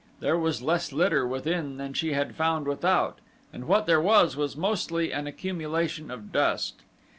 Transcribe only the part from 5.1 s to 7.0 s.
an accumulation of dust.